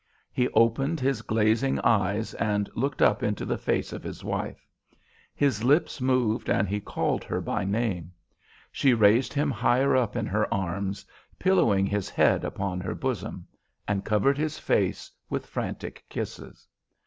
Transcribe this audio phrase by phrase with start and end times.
[0.33, 4.67] He opened his glazing eyes and looked up into the face of his wife.
[5.35, 8.11] His lips moved and he called her by name.
[8.71, 11.05] She raised him higher in her arms,
[11.37, 13.45] pillowing his head upon her bosom,
[13.87, 16.67] and covered his face with frantic kisses.